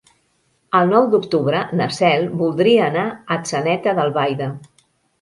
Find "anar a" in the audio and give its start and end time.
2.89-3.39